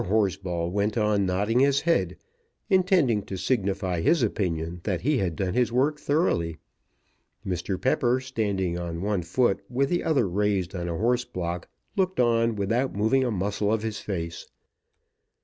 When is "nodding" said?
1.27-1.59